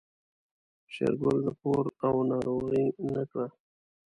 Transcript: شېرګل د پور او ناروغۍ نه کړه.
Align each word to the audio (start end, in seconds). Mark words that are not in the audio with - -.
شېرګل 0.93 1.37
د 1.45 1.47
پور 1.61 1.85
او 2.05 2.13
ناروغۍ 2.29 2.85
نه 3.13 3.23
کړه. 3.29 3.47